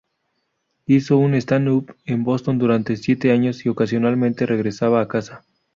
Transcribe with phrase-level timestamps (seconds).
[0.87, 5.45] Hizo un stand-up en Boston durante siete años y ocasionalmente regresaba a casa.